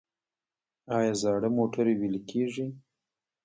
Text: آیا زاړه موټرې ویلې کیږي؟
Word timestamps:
آیا 0.97 1.13
زاړه 1.21 1.49
موټرې 1.57 1.93
ویلې 1.99 2.21
کیږي؟ 2.29 2.65